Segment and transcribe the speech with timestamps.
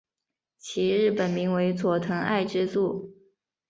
[0.57, 3.13] 其日本名为佐藤爱之助。